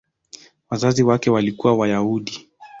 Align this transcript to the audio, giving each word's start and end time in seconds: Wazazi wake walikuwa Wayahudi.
Wazazi 0.69 1.03
wake 1.03 1.29
walikuwa 1.29 1.73
Wayahudi. 1.75 2.47